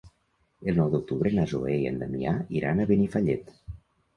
El 0.71 0.77
nou 0.79 0.87
d'octubre 0.93 1.33
na 1.39 1.45
Zoè 1.53 1.75
i 1.81 1.85
en 1.91 2.01
Damià 2.05 2.33
iran 2.61 2.81
a 2.81 2.89
Benifallet. 2.93 3.57